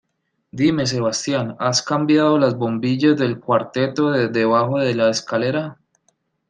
Dime, 0.49 0.87
Sebastián, 0.87 1.55
¿has 1.59 1.83
cambiado 1.83 2.39
las 2.39 2.55
bombillas 2.55 3.15
del 3.19 3.39
cuarteto 3.39 4.09
de 4.09 4.29
debajo 4.29 4.79
de 4.79 4.95
la 4.95 5.11
escalera? 5.11 5.77